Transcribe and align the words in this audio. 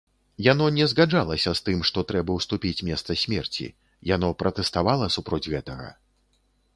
Яно 0.45 0.65
не 0.77 0.85
згаджалася 0.91 1.51
з 1.57 1.61
тым, 1.67 1.83
што 1.89 2.03
трэба 2.11 2.31
ўступіць 2.39 2.83
месца 2.89 3.17
смерці, 3.25 3.67
яно 4.15 4.31
пратэставала 4.39 5.11
супроць 5.17 5.45
гэтага. 5.55 5.87